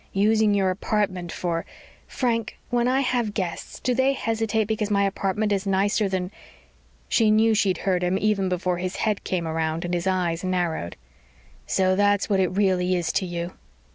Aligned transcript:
"Using 0.13 0.55
your 0.55 0.71
apartment 0.71 1.31
for" 1.31 1.63
"Frank! 2.17 2.57
When 2.71 2.87
I 2.87 3.01
have 3.01 3.35
guests, 3.35 3.79
do 3.79 3.93
they 3.93 4.13
hesitate 4.13 4.63
because 4.67 4.89
my 4.89 5.03
apartment 5.05 5.51
is 5.51 5.67
nicer 5.67 6.09
than?" 6.09 6.31
She 7.07 7.29
knew 7.29 7.53
she'd 7.53 7.77
hurt 7.85 8.01
him 8.01 8.17
even 8.17 8.49
before 8.49 8.79
his 8.79 8.95
head 8.95 9.23
came 9.23 9.47
around 9.47 9.85
and 9.85 9.93
his 9.93 10.07
eyes 10.07 10.43
narrowed. 10.43 10.95
"So 11.67 11.95
that's 11.95 12.27
what 12.31 12.39
it 12.39 12.47
really 12.47 12.95
is 12.95 13.11
to 13.11 13.27
you!" 13.27 13.51